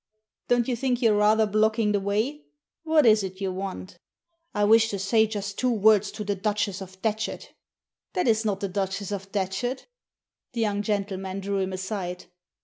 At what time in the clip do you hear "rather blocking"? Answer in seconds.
1.15-1.91